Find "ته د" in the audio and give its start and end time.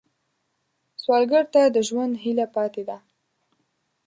1.53-1.77